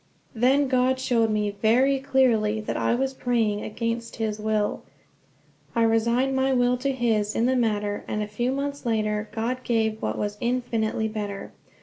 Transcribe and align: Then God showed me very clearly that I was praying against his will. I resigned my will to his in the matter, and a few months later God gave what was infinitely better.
Then 0.33 0.67
God 0.67 0.97
showed 0.99 1.29
me 1.29 1.51
very 1.51 1.99
clearly 1.99 2.59
that 2.59 2.75
I 2.75 2.95
was 2.95 3.13
praying 3.13 3.61
against 3.61 4.15
his 4.15 4.39
will. 4.39 4.81
I 5.75 5.83
resigned 5.83 6.35
my 6.35 6.53
will 6.53 6.75
to 6.77 6.91
his 6.91 7.35
in 7.35 7.45
the 7.45 7.55
matter, 7.55 8.03
and 8.07 8.23
a 8.23 8.27
few 8.27 8.51
months 8.51 8.83
later 8.83 9.29
God 9.31 9.63
gave 9.63 10.01
what 10.01 10.17
was 10.17 10.39
infinitely 10.41 11.07
better. 11.07 11.51